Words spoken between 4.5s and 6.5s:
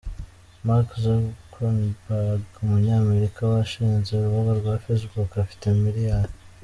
rwa Facebook, afite miliyari.